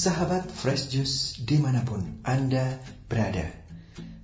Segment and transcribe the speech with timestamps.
[0.00, 3.52] Sahabat Fresh Juice di mana pun Anda berada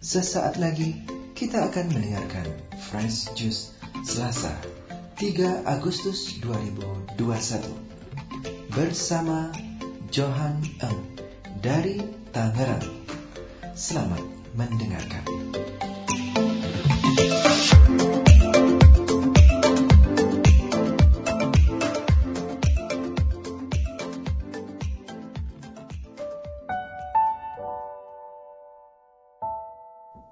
[0.00, 1.04] Sesaat lagi
[1.36, 2.48] kita akan mendengarkan
[2.80, 4.56] Fresh Juice Selasa
[5.20, 7.20] 3 Agustus 2021
[8.72, 9.52] Bersama
[10.08, 11.12] Johan Eng
[11.60, 12.00] dari
[12.32, 13.04] Tangerang.
[13.76, 14.24] Selamat
[14.56, 15.28] mendengarkan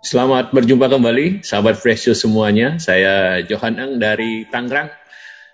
[0.05, 2.77] Selamat berjumpa kembali, sahabat Fresh Juice semuanya.
[2.77, 4.93] Saya Johan Eng dari Tangerang.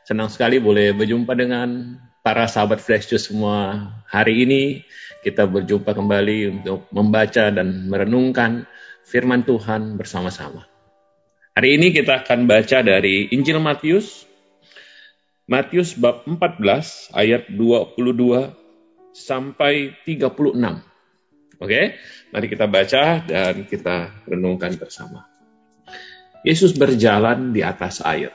[0.03, 1.95] Senang sekali boleh berjumpa dengan
[2.27, 3.95] para sahabat Fresh Juice semua.
[4.11, 4.83] Hari ini
[5.23, 8.67] kita berjumpa kembali untuk membaca dan merenungkan
[9.07, 10.67] firman Tuhan bersama-sama.
[11.55, 14.27] Hari ini kita akan baca dari Injil Matius,
[15.47, 18.51] Matius bab 14 ayat 22
[19.15, 20.90] sampai 36.
[21.61, 22.01] Oke,
[22.33, 25.29] mari kita baca dan kita renungkan bersama.
[26.41, 28.33] Yesus berjalan di atas air.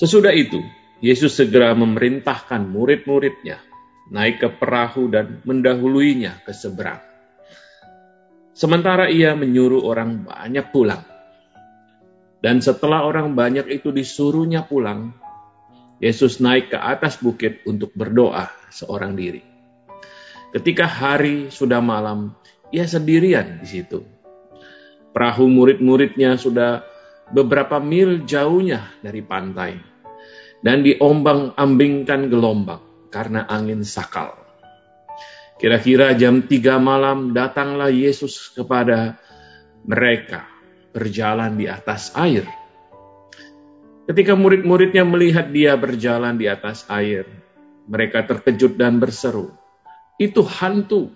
[0.00, 0.56] Sesudah itu,
[1.04, 3.60] Yesus segera memerintahkan murid-muridnya
[4.08, 7.04] naik ke perahu dan mendahuluinya ke seberang.
[8.56, 11.04] Sementara ia menyuruh orang banyak pulang.
[12.40, 15.12] Dan setelah orang banyak itu disuruhnya pulang,
[16.00, 19.49] Yesus naik ke atas bukit untuk berdoa seorang diri.
[20.50, 22.34] Ketika hari sudah malam,
[22.74, 24.02] ia sendirian di situ.
[25.14, 26.82] Perahu murid-muridnya sudah
[27.30, 29.78] beberapa mil jauhnya dari pantai
[30.62, 32.82] dan diombang-ambingkan gelombang
[33.14, 34.34] karena angin sakal.
[35.60, 39.20] Kira-kira jam tiga malam datanglah Yesus kepada
[39.84, 40.48] mereka
[40.90, 42.48] berjalan di atas air.
[44.08, 47.28] Ketika murid-muridnya melihat dia berjalan di atas air,
[47.86, 49.54] mereka terkejut dan berseru,
[50.20, 51.08] itu hantu.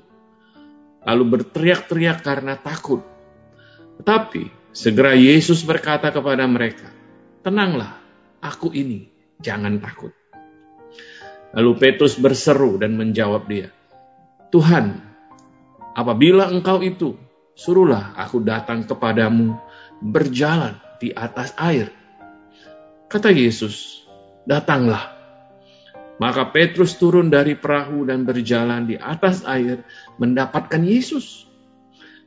[1.04, 3.04] Lalu berteriak-teriak karena takut.
[4.00, 6.88] Tetapi segera Yesus berkata kepada mereka,
[7.44, 8.00] Tenanglah,
[8.40, 9.04] aku ini,
[9.36, 10.16] jangan takut.
[11.52, 13.68] Lalu Petrus berseru dan menjawab dia,
[14.48, 14.96] Tuhan,
[15.92, 17.20] apabila engkau itu,
[17.52, 19.54] suruhlah aku datang kepadamu
[20.00, 21.92] berjalan di atas air.
[23.06, 24.02] Kata Yesus,
[24.48, 25.13] datanglah.
[26.14, 29.82] Maka Petrus turun dari perahu dan berjalan di atas air
[30.18, 31.46] mendapatkan Yesus.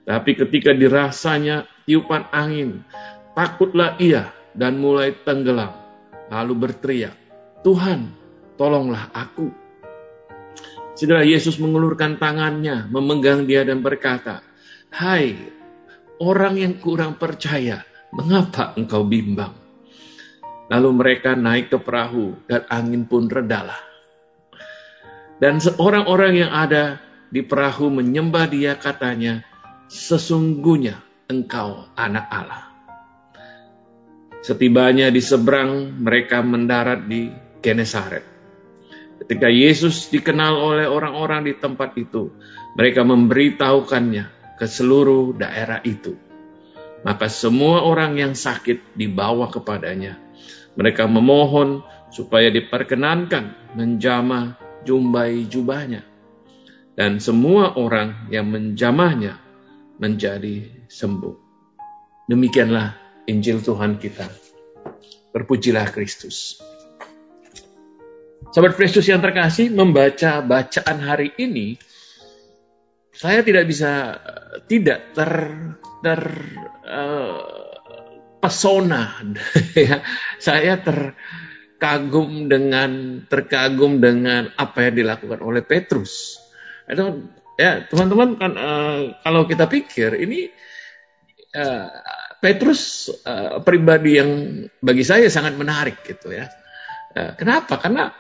[0.04, 2.84] Tapi ketika dirasanya tiupan angin,
[3.36, 5.72] takutlah ia dan mulai tenggelam.
[6.28, 7.16] Lalu berteriak,
[7.64, 8.12] Tuhan,
[8.60, 9.52] tolonglah aku.
[10.98, 14.44] Segera Yesus mengulurkan tangannya, memegang dia dan berkata,
[14.92, 15.38] Hai,
[16.18, 19.67] orang yang kurang percaya, mengapa engkau bimbang?
[20.68, 23.80] Lalu mereka naik ke perahu dan angin pun redalah.
[25.40, 27.00] Dan seorang-orang yang ada
[27.32, 29.48] di perahu menyembah dia katanya,
[29.88, 31.00] sesungguhnya
[31.32, 32.64] engkau anak Allah.
[34.44, 37.32] Setibanya di seberang, mereka mendarat di
[37.64, 38.24] Genesaret.
[39.24, 42.32] Ketika Yesus dikenal oleh orang-orang di tempat itu,
[42.76, 46.16] mereka memberitahukannya ke seluruh daerah itu.
[47.02, 50.27] Maka semua orang yang sakit dibawa kepadanya
[50.78, 51.82] mereka memohon
[52.14, 54.56] supaya diperkenankan menjamah
[54.86, 56.06] jumbai jubahnya.
[56.98, 59.38] Dan semua orang yang menjamahnya
[59.98, 61.36] menjadi sembuh.
[62.30, 62.94] Demikianlah
[63.30, 64.26] Injil Tuhan kita.
[65.34, 66.58] Berpujilah Kristus.
[68.50, 71.78] Sahabat Kristus yang terkasih, membaca bacaan hari ini,
[73.14, 74.18] saya tidak bisa
[74.66, 75.32] tidak ter,
[76.02, 76.22] ter
[76.88, 77.67] uh,
[78.48, 79.20] pesona
[79.76, 80.00] ya
[80.40, 86.40] saya terkagum dengan terkagum dengan apa yang dilakukan oleh Petrus.
[87.58, 90.48] Ya teman-teman kan uh, kalau kita pikir ini
[91.58, 91.92] uh,
[92.40, 94.32] Petrus uh, pribadi yang
[94.80, 96.48] bagi saya sangat menarik gitu ya.
[97.12, 97.76] Uh, kenapa?
[97.82, 98.14] Karena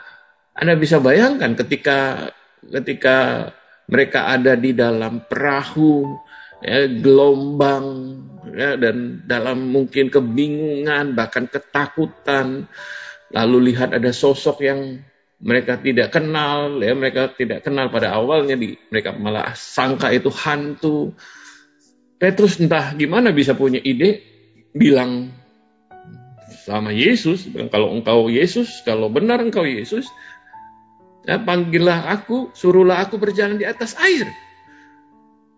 [0.58, 2.30] anda bisa bayangkan ketika
[2.66, 3.50] ketika
[3.88, 6.18] mereka ada di dalam perahu
[6.62, 7.86] ya, gelombang
[8.54, 12.66] ya, dan dalam mungkin kebingungan bahkan ketakutan
[13.34, 15.04] lalu lihat ada sosok yang
[15.38, 21.14] mereka tidak kenal ya mereka tidak kenal pada awalnya di mereka malah sangka itu hantu.
[22.18, 24.26] Petrus entah gimana bisa punya ide
[24.74, 25.30] bilang
[26.66, 30.10] sama Yesus kalau engkau Yesus kalau benar engkau Yesus
[31.30, 34.26] ya panggillah aku suruhlah aku berjalan di atas air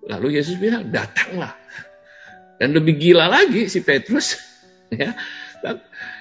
[0.08, 1.58] Lalu Yesus bilang, datanglah.
[2.60, 4.36] Dan lebih gila lagi si Petrus,
[4.92, 5.16] ya,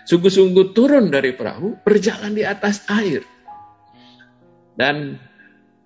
[0.07, 3.27] sungguh-sungguh turun dari perahu, berjalan di atas air.
[4.79, 5.19] Dan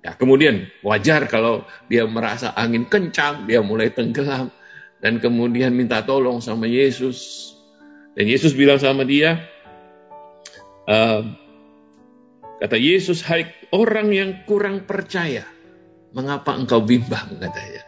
[0.02, 4.50] Ya, kemudian wajar kalau dia merasa angin kencang, dia mulai tenggelam
[4.98, 7.54] dan kemudian minta tolong sama Yesus.
[8.18, 9.46] Dan Yesus bilang sama dia,
[10.90, 11.22] uh,
[12.58, 15.46] kata Yesus, hai orang yang kurang percaya,
[16.12, 17.82] mengapa engkau bimbang katanya.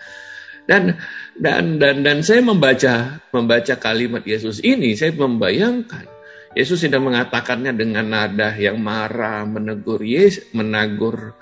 [0.65, 0.97] Dan
[1.37, 6.09] dan dan dan saya membaca membaca kalimat Yesus ini, saya membayangkan
[6.57, 11.37] Yesus tidak mengatakannya dengan nada yang marah, menegur Yesus, menegur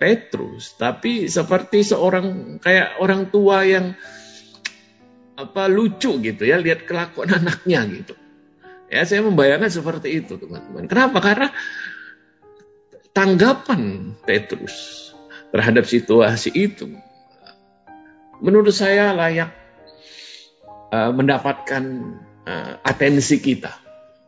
[0.00, 3.92] Petrus, tapi seperti seorang kayak orang tua yang
[5.36, 8.14] apa lucu gitu ya, lihat kelakuan anaknya gitu.
[8.88, 10.88] Ya, saya membayangkan seperti itu, teman-teman.
[10.88, 11.20] Kenapa?
[11.22, 11.48] Karena
[13.12, 15.09] tanggapan Petrus
[15.50, 16.94] terhadap situasi itu
[18.40, 19.52] menurut saya layak
[20.90, 21.84] uh, mendapatkan
[22.48, 23.70] uh, atensi kita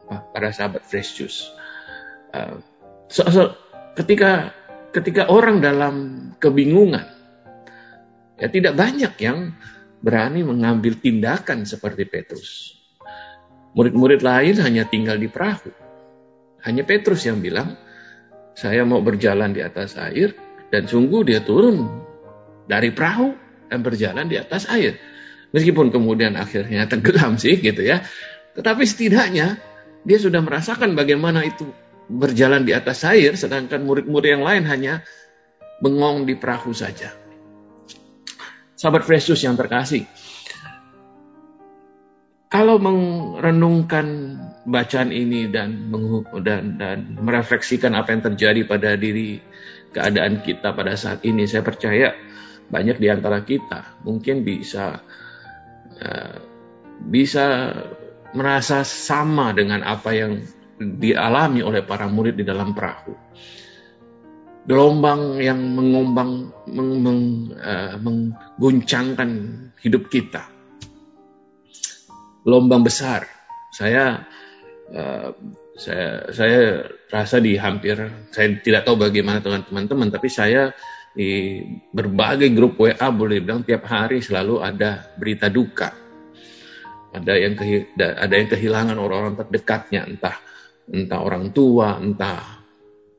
[0.09, 1.41] uh, para sahabat Fresh Juice.
[2.33, 2.61] Uh,
[3.09, 3.57] so, so,
[3.97, 4.53] ketika
[4.93, 5.95] ketika orang dalam
[6.39, 7.09] kebingungan,
[8.37, 9.57] ya tidak banyak yang
[10.05, 12.77] berani mengambil tindakan seperti Petrus.
[13.73, 15.73] Murid-murid lain hanya tinggal di perahu.
[16.61, 17.81] Hanya Petrus yang bilang,
[18.53, 20.37] saya mau berjalan di atas air,
[20.73, 21.85] dan sungguh dia turun
[22.65, 23.37] dari perahu
[23.69, 24.97] dan berjalan di atas air.
[25.53, 28.01] Meskipun kemudian akhirnya tenggelam sih gitu ya.
[28.57, 29.61] Tetapi setidaknya
[30.09, 31.69] dia sudah merasakan bagaimana itu
[32.09, 35.05] berjalan di atas air, sedangkan murid-murid yang lain hanya
[35.85, 37.13] bengong di perahu saja.
[38.75, 40.09] Sahabat Yesus yang terkasih,
[42.51, 44.37] kalau merenungkan
[44.67, 45.89] bacaan ini dan,
[46.43, 49.41] dan dan merefleksikan apa yang terjadi pada diri
[49.93, 52.17] keadaan kita pada saat ini, saya percaya
[52.73, 55.05] banyak di antara kita mungkin bisa
[56.01, 56.37] uh,
[57.05, 57.77] bisa
[58.33, 60.41] merasa sama dengan apa yang
[60.81, 63.15] dialami oleh para murid di dalam perahu.
[64.63, 67.21] Gelombang yang mengombang, meng, meng,
[67.59, 69.31] uh, mengguncangkan
[69.83, 70.47] hidup kita.
[72.47, 73.27] Gelombang besar.
[73.75, 74.23] Saya
[74.95, 75.35] uh,
[75.73, 77.97] saya saya rasa di hampir
[78.29, 80.73] saya tidak tahu bagaimana dengan teman-teman tapi saya
[81.13, 81.61] di
[81.93, 85.93] berbagai grup WA boleh bilang tiap hari selalu ada berita duka.
[87.13, 87.53] Ada yang
[88.01, 90.37] ada yang kehilangan orang-orang terdekatnya entah
[90.89, 92.65] entah orang tua, entah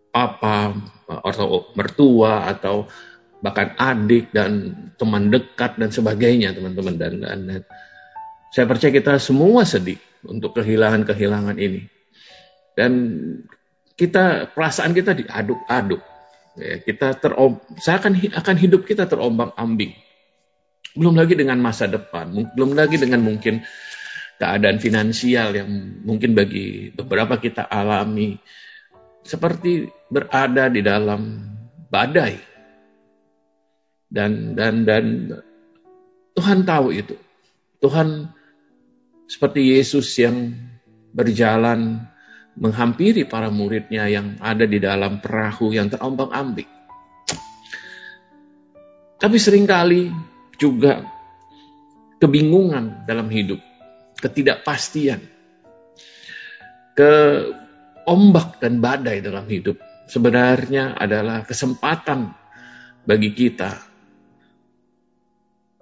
[0.09, 0.73] papa
[1.05, 2.89] atau mertua atau
[3.45, 6.97] bahkan adik dan teman dekat dan sebagainya teman-teman.
[6.97, 7.61] Dan, dan, dan
[8.49, 11.92] saya percaya kita semua sedih untuk kehilangan-kehilangan ini
[12.73, 12.91] dan
[13.93, 16.01] kita perasaan kita diaduk-aduk.
[16.53, 19.93] Ya, kita terom saya akan akan hidup kita terombang ambing.
[20.93, 23.65] Belum lagi dengan masa depan belum lagi dengan mungkin
[24.37, 25.69] keadaan finansial yang
[26.05, 28.37] mungkin bagi beberapa kita alami.
[29.23, 31.41] Seperti berada di dalam
[31.87, 32.35] badai.
[34.13, 35.05] Dan dan dan
[36.37, 37.15] Tuhan tahu itu.
[37.81, 38.29] Tuhan
[39.25, 40.53] seperti Yesus yang
[41.15, 42.12] berjalan
[42.53, 46.69] menghampiri para muridnya yang ada di dalam perahu yang terombang-ambing.
[49.17, 50.11] Tapi sering kali
[50.59, 51.01] juga
[52.19, 53.59] kebingungan dalam hidup
[54.23, 55.19] ketidakpastian,
[56.95, 57.11] ke
[58.07, 59.75] ombak dan badai dalam hidup
[60.07, 62.31] sebenarnya adalah kesempatan
[63.03, 63.83] bagi kita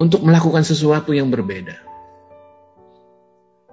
[0.02, 1.78] untuk melakukan sesuatu yang berbeda.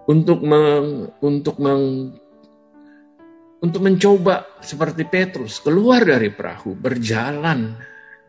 [0.08, 2.16] Untuk meng, untuk meng,
[3.58, 7.74] untuk mencoba seperti Petrus keluar dari perahu, berjalan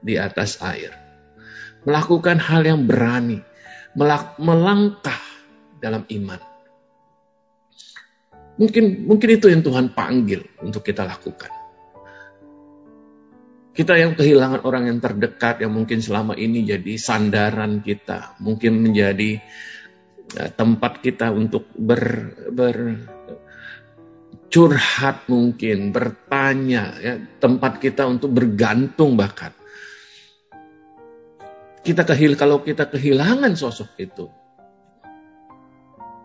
[0.01, 0.89] di atas air.
[1.86, 3.39] Melakukan hal yang berani,
[4.41, 5.21] melangkah
[5.79, 6.41] dalam iman.
[8.59, 11.55] Mungkin mungkin itu yang Tuhan panggil untuk kita lakukan.
[13.71, 19.39] Kita yang kehilangan orang yang terdekat yang mungkin selama ini jadi sandaran kita, mungkin menjadi
[20.36, 22.75] ya, tempat kita untuk ber, ber
[24.50, 29.53] curhat mungkin, bertanya, ya, tempat kita untuk bergantung bahkan.
[31.86, 34.27] Kita kehil kalau kita kehilangan sosok itu,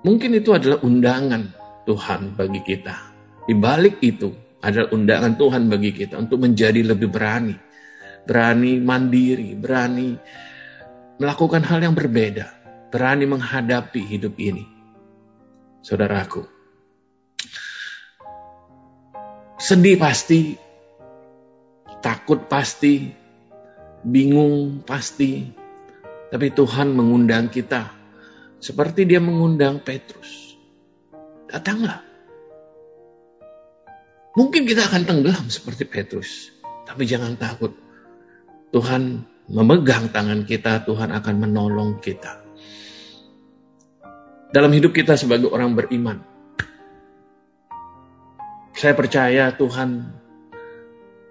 [0.04, 1.49] Mungkin itu adalah undangan
[1.88, 2.93] Tuhan bagi kita.
[3.49, 7.57] Di balik itu adalah undangan Tuhan bagi kita untuk menjadi lebih berani.
[8.28, 10.12] Berani mandiri, berani
[11.16, 12.52] melakukan hal yang berbeda.
[12.93, 14.69] Berani menghadapi hidup ini.
[15.81, 16.53] Saudaraku.
[19.54, 20.58] Sedih pasti,
[22.02, 23.14] takut pasti,
[24.02, 25.46] bingung pasti,
[26.28, 27.94] tapi Tuhan mengundang kita
[28.64, 30.56] seperti dia mengundang Petrus.
[31.52, 32.00] Datanglah.
[34.34, 36.50] Mungkin kita akan tenggelam seperti Petrus.
[36.88, 37.76] Tapi jangan takut.
[38.75, 42.42] Tuhan memegang tangan kita, Tuhan akan menolong kita.
[44.50, 46.34] Dalam hidup kita sebagai orang beriman,
[48.85, 50.12] saya percaya Tuhan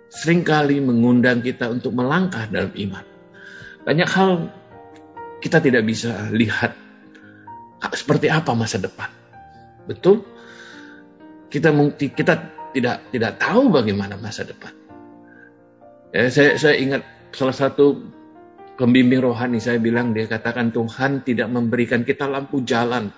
[0.09, 3.05] sering kali mengundang kita untuk melangkah dalam iman.
[3.85, 4.49] Banyak hal
[5.37, 6.73] kita tidak bisa lihat
[7.93, 9.05] seperti apa masa depan.
[9.85, 10.25] Betul?
[11.53, 12.33] Kita kita
[12.73, 14.73] tidak tidak tahu bagaimana masa depan.
[16.09, 17.05] Ya, saya saya ingat
[17.37, 18.01] salah satu
[18.81, 23.13] pembimbing rohani saya bilang dia katakan Tuhan tidak memberikan kita lampu jalan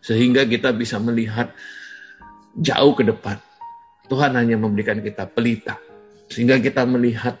[0.00, 1.52] sehingga kita bisa melihat
[2.56, 3.36] jauh ke depan.
[4.06, 5.78] Tuhan hanya memberikan kita pelita
[6.30, 7.38] sehingga kita melihat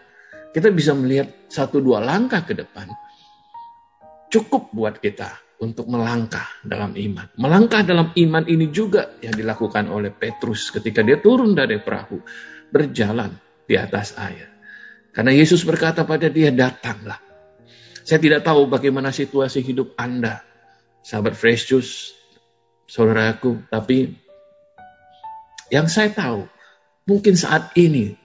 [0.54, 2.88] kita bisa melihat satu dua langkah ke depan.
[4.32, 7.26] Cukup buat kita untuk melangkah dalam iman.
[7.36, 12.20] Melangkah dalam iman ini juga yang dilakukan oleh Petrus ketika dia turun dari perahu,
[12.72, 14.48] berjalan di atas air.
[15.12, 17.16] Karena Yesus berkata pada dia, datanglah.
[18.04, 20.44] Saya tidak tahu bagaimana situasi hidup Anda,
[21.00, 22.12] sahabat Fresh Juice,
[22.86, 24.14] saudaraku, tapi
[25.72, 26.46] yang saya tahu,
[27.06, 28.18] mungkin saat ini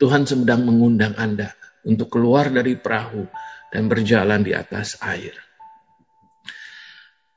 [0.00, 1.52] Tuhan sedang mengundang Anda
[1.84, 3.28] untuk keluar dari perahu
[3.72, 5.36] dan berjalan di atas air.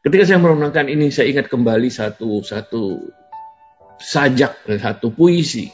[0.03, 3.07] Ketika saya merenungkan ini, saya ingat kembali satu satu
[4.03, 5.71] sajak, satu puisi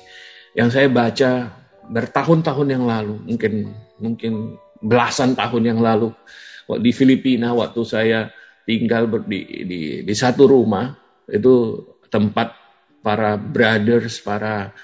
[0.53, 1.49] yang saya baca
[1.89, 4.33] bertahun-tahun yang lalu, mungkin mungkin
[4.85, 6.13] belasan tahun yang lalu,
[6.77, 8.29] di Filipina waktu saya
[8.69, 10.93] tinggal di, di, di satu rumah
[11.25, 12.53] itu tempat
[12.99, 14.75] para brothers, para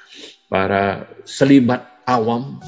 [0.48, 2.60] para selibat awam.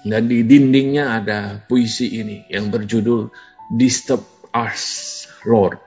[0.00, 3.28] Dan di dindingnya ada puisi ini yang berjudul
[3.76, 4.84] Disturb Us
[5.44, 5.80] Lord,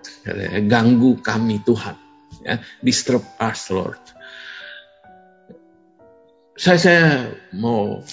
[0.69, 1.97] ganggu kami Tuhan,
[2.45, 4.03] ya, Disturb Us Lord.
[6.53, 7.05] Saya saya
[7.57, 8.05] mau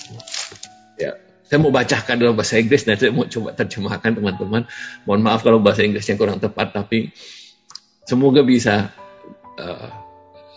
[0.96, 4.64] ya saya mau bacakan dalam bahasa Inggris dan saya mau coba terjemahkan teman-teman.
[5.04, 7.12] Mohon maaf kalau bahasa Inggrisnya kurang tepat tapi
[8.08, 8.88] semoga bisa
[9.60, 9.99] uh,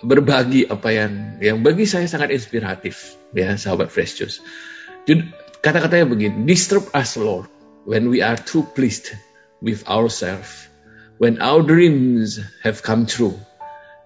[0.03, 4.37] berbagi apa yang yang bagi saya sangat inspiratif ya sahabat Fresh Juice.
[5.63, 7.47] Kata-katanya begini, disturb us Lord
[7.87, 9.15] when we are too pleased
[9.63, 10.67] with ourselves,
[11.23, 12.35] when our dreams
[12.67, 13.39] have come true,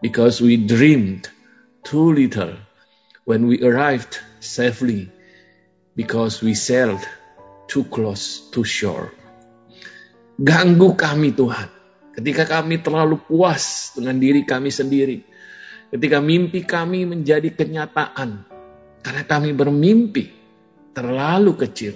[0.06, 1.26] because we dreamed
[1.82, 2.54] too little
[3.26, 5.10] when we arrived safely
[5.98, 7.02] because we sailed
[7.66, 9.10] too close to shore.
[10.38, 11.74] Ganggu kami Tuhan
[12.14, 15.26] ketika kami terlalu puas dengan diri kami sendiri.
[15.88, 18.44] Ketika mimpi kami menjadi kenyataan
[19.00, 20.36] karena kami bermimpi
[20.92, 21.96] terlalu kecil.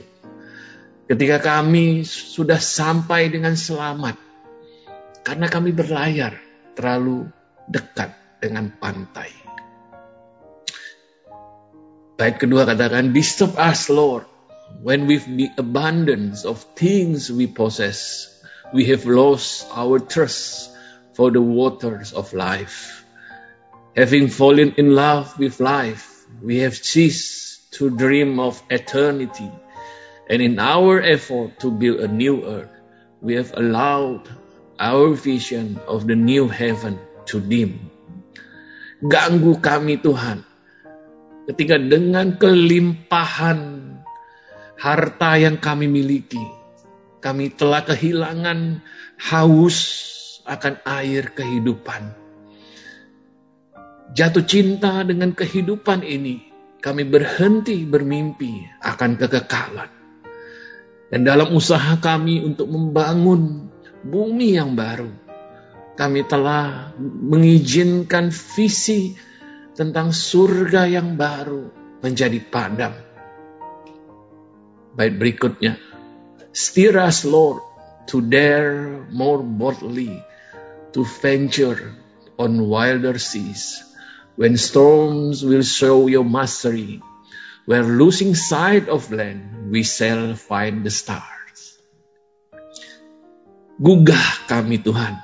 [1.11, 4.15] Ketika kami sudah sampai dengan selamat
[5.27, 6.39] karena kami berlayar
[6.71, 7.27] terlalu
[7.67, 9.27] dekat dengan pantai.
[12.15, 14.23] Bait kedua katakan, Disturb us, Lord,
[14.79, 18.29] when with the abundance of things we possess,
[18.71, 20.71] we have lost our trust
[21.17, 23.00] for the waters of life.
[23.91, 29.51] Having fallen in love with life, we have ceased to dream of eternity.
[30.31, 32.71] And in our effort to build a new earth,
[33.19, 34.31] we have allowed
[34.79, 37.03] our vision of the new heaven
[37.35, 37.91] to dim.
[39.03, 40.47] Ganggu kami Tuhan
[41.51, 43.59] ketika dengan kelimpahan
[44.79, 46.47] harta yang kami miliki,
[47.19, 48.79] kami telah kehilangan
[49.19, 49.77] haus
[50.47, 52.20] akan air kehidupan.
[54.11, 56.43] Jatuh cinta dengan kehidupan ini,
[56.83, 59.87] kami berhenti bermimpi akan kekekalan.
[61.07, 63.71] Dan dalam usaha kami untuk membangun
[64.03, 65.15] bumi yang baru,
[65.95, 69.15] kami telah mengizinkan visi
[69.79, 71.71] tentang surga yang baru
[72.03, 72.91] menjadi padam.
[74.91, 75.79] Baik berikutnya,
[76.51, 77.63] steer us Lord
[78.11, 80.19] to dare more boldly
[80.91, 81.95] to venture
[82.35, 83.90] on wilder seas
[84.35, 87.03] when storms will show your mastery
[87.65, 91.77] where losing sight of land we shall find the stars.
[93.81, 95.17] Gugah kami Tuhan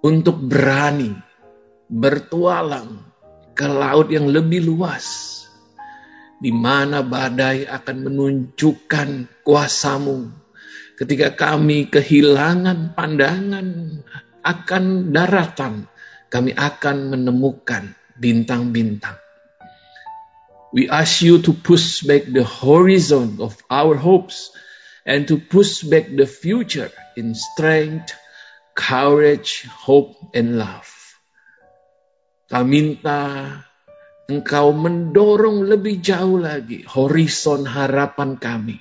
[0.00, 1.12] untuk berani
[1.90, 3.02] bertualang
[3.52, 5.42] ke laut yang lebih luas,
[6.38, 10.30] di mana badai akan menunjukkan kuasamu.
[10.94, 13.68] Ketika kami kehilangan pandangan
[14.44, 15.88] akan daratan,
[16.30, 19.18] kami akan menemukan bintang-bintang.
[20.70, 24.54] We ask you to push back the horizon of our hopes
[25.02, 28.14] and to push back the future in strength,
[28.78, 30.86] courage, hope, and love.
[32.46, 33.18] Kami minta
[34.30, 38.78] Engkau mendorong lebih jauh lagi horizon harapan kami.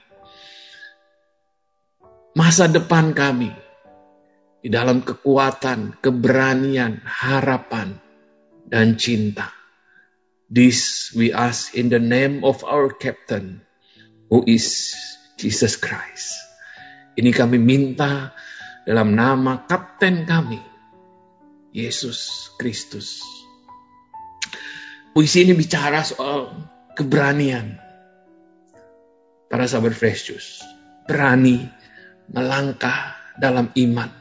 [2.38, 3.50] Masa depan kami
[4.60, 7.96] di dalam kekuatan, keberanian, harapan,
[8.68, 9.50] dan cinta.
[10.50, 13.64] This we ask in the name of our captain,
[14.28, 14.92] who is
[15.40, 16.36] Jesus Christ.
[17.16, 18.36] Ini kami minta
[18.84, 20.60] dalam nama kapten kami,
[21.72, 23.24] Yesus Kristus.
[25.16, 26.52] Puisi ini bicara soal
[26.98, 27.80] keberanian.
[29.50, 30.62] Para sahabat Fresh Juice,
[31.10, 31.66] berani
[32.30, 34.19] melangkah dalam iman.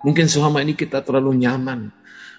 [0.00, 1.92] Mungkin selama ini kita terlalu nyaman.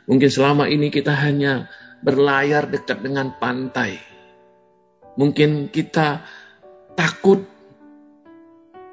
[0.10, 1.70] Mungkin selama ini kita hanya
[2.01, 4.01] berlayar dekat dengan pantai.
[5.15, 6.25] Mungkin kita
[6.98, 7.46] takut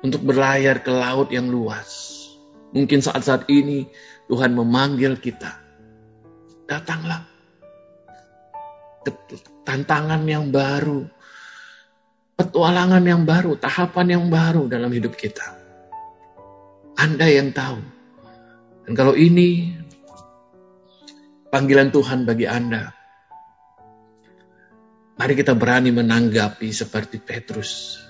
[0.04, 2.20] untuk berlayar ke laut yang luas.
[2.76, 3.88] Mungkin saat-saat ini
[4.28, 5.56] Tuhan memanggil kita.
[6.68, 7.24] Datanglah
[9.64, 11.08] tantangan yang baru,
[12.36, 15.44] petualangan yang baru, tahapan yang baru dalam hidup kita.
[16.96, 17.97] Anda yang tahu.
[18.88, 19.76] Dan kalau ini
[21.52, 22.88] panggilan Tuhan bagi Anda,
[25.20, 28.00] mari kita berani menanggapi seperti Petrus.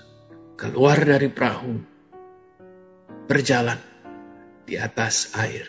[0.54, 1.82] Keluar dari perahu,
[3.26, 3.82] berjalan
[4.70, 5.66] di atas air.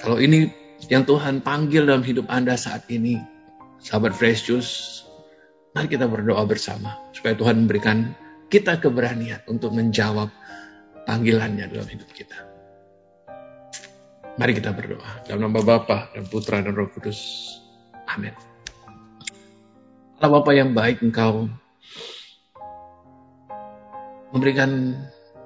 [0.00, 0.48] Kalau ini
[0.88, 3.20] yang Tuhan panggil dalam hidup Anda saat ini,
[3.84, 5.04] sahabat Fresh Juice,
[5.76, 8.16] mari kita berdoa bersama supaya Tuhan memberikan
[8.48, 10.32] kita keberanian untuk menjawab
[11.06, 12.38] panggilannya dalam hidup kita.
[14.36, 17.48] Mari kita berdoa dalam nama Bapa dan Putra dan Roh Kudus.
[18.10, 18.36] Amin.
[20.20, 21.48] Allah Bapa yang baik Engkau
[24.34, 24.92] memberikan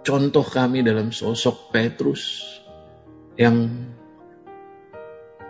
[0.02, 2.42] contoh kami dalam sosok Petrus
[3.38, 3.70] yang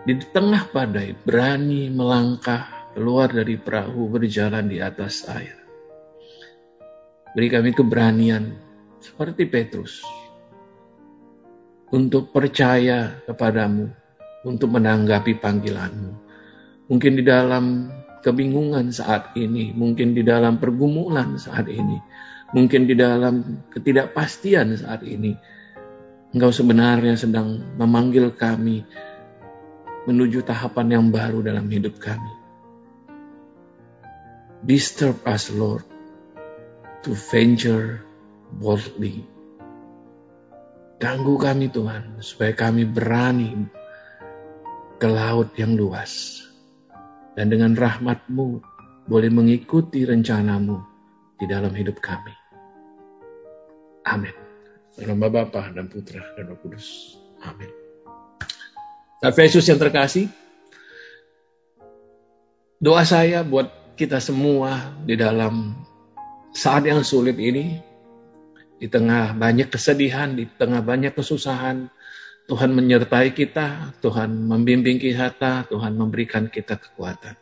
[0.04, 5.56] di tengah badai berani melangkah keluar dari perahu berjalan di atas air.
[7.32, 8.69] Beri kami keberanian
[9.00, 10.04] seperti Petrus
[11.90, 13.90] untuk percaya kepadamu,
[14.46, 16.12] untuk menanggapi panggilanmu.
[16.86, 17.90] Mungkin di dalam
[18.22, 21.98] kebingungan saat ini, mungkin di dalam pergumulan saat ini,
[22.54, 25.34] mungkin di dalam ketidakpastian saat ini,
[26.30, 28.86] Engkau sebenarnya sedang memanggil kami
[30.06, 32.30] menuju tahapan yang baru dalam hidup kami.
[34.62, 35.82] Disturb us, Lord,
[37.02, 38.06] to venture
[38.54, 39.22] boldly.
[41.00, 43.70] Ganggu kami Tuhan, supaya kami berani
[45.00, 46.44] ke laut yang luas.
[47.32, 48.60] Dan dengan rahmat-Mu
[49.08, 50.76] boleh mengikuti rencanamu
[51.40, 52.36] di dalam hidup kami.
[54.04, 54.34] Amin.
[55.00, 57.16] Nama Bapa dan Putra dan Roh Kudus.
[57.40, 57.72] Amin.
[59.20, 60.28] Nah, Yesus yang terkasih,
[62.80, 65.76] doa saya buat kita semua di dalam
[66.56, 67.80] saat yang sulit ini,
[68.80, 71.92] di tengah banyak kesedihan, di tengah banyak kesusahan,
[72.48, 77.36] Tuhan menyertai kita, Tuhan membimbing kita, Tuhan memberikan kita kekuatan.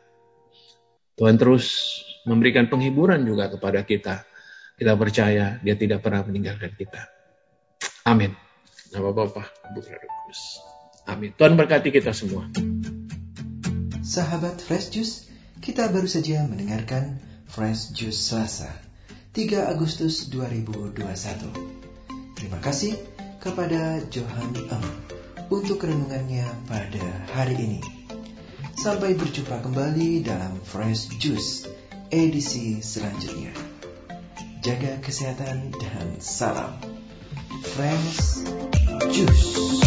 [1.14, 4.26] Tuhan terus memberikan penghiburan juga kepada kita.
[4.78, 7.06] Kita percaya dia tidak pernah meninggalkan kita.
[8.04, 8.34] Amin.
[8.90, 10.42] Nama Bapa, Putra, Kudus.
[11.06, 11.32] Amin.
[11.34, 12.50] Tuhan berkati kita semua.
[14.04, 15.14] Sahabat Fresh Juice,
[15.60, 18.72] kita baru saja mendengarkan Fresh Juice Selasa,
[19.36, 20.96] 3 Agustus 2021.
[22.32, 22.96] Terima kasih
[23.36, 24.84] kepada Johan Em
[25.52, 27.04] untuk renungannya pada
[27.36, 27.80] hari ini.
[28.72, 31.68] Sampai berjumpa kembali dalam Fresh Juice
[32.08, 33.52] edisi selanjutnya.
[34.64, 36.80] Jaga kesehatan dan salam
[37.76, 38.48] Fresh
[39.12, 39.77] Juice.